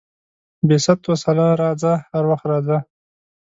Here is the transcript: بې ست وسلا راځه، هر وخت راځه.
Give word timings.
بې 0.67 0.77
ست 0.85 1.01
وسلا 1.09 1.47
راځه، 1.61 1.93
هر 2.11 2.23
وخت 2.31 2.45
راځه. 2.51 2.77